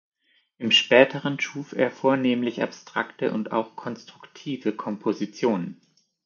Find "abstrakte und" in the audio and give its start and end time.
2.63-3.51